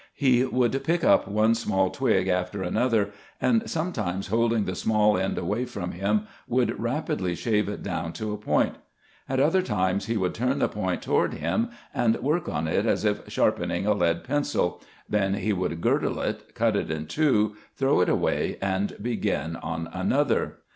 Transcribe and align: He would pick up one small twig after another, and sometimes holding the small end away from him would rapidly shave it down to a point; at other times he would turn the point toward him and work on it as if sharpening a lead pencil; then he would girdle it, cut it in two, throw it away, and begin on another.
He 0.15 0.43
would 0.45 0.83
pick 0.83 1.03
up 1.03 1.27
one 1.27 1.53
small 1.53 1.91
twig 1.91 2.27
after 2.27 2.63
another, 2.63 3.11
and 3.39 3.69
sometimes 3.69 4.29
holding 4.29 4.65
the 4.65 4.73
small 4.73 5.15
end 5.15 5.37
away 5.37 5.65
from 5.65 5.91
him 5.91 6.25
would 6.47 6.79
rapidly 6.79 7.35
shave 7.35 7.69
it 7.69 7.83
down 7.83 8.11
to 8.13 8.33
a 8.33 8.37
point; 8.37 8.77
at 9.29 9.39
other 9.39 9.61
times 9.61 10.07
he 10.07 10.17
would 10.17 10.33
turn 10.33 10.57
the 10.57 10.67
point 10.67 11.03
toward 11.03 11.35
him 11.35 11.69
and 11.93 12.15
work 12.15 12.49
on 12.49 12.67
it 12.67 12.87
as 12.87 13.05
if 13.05 13.29
sharpening 13.31 13.85
a 13.85 13.93
lead 13.93 14.23
pencil; 14.23 14.81
then 15.07 15.35
he 15.35 15.53
would 15.53 15.81
girdle 15.81 16.19
it, 16.19 16.55
cut 16.55 16.75
it 16.75 16.89
in 16.89 17.05
two, 17.05 17.55
throw 17.75 18.01
it 18.01 18.09
away, 18.09 18.57
and 18.59 18.95
begin 18.99 19.55
on 19.57 19.87
another. 19.93 20.55